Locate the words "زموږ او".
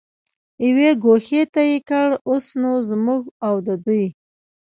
2.89-3.55